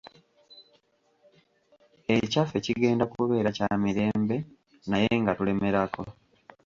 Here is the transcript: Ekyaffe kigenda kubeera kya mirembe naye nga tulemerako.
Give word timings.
Ekyaffe 2.15 2.57
kigenda 2.65 3.05
kubeera 3.13 3.49
kya 3.57 3.69
mirembe 3.83 4.37
naye 4.89 5.11
nga 5.21 5.31
tulemerako. 5.37 6.01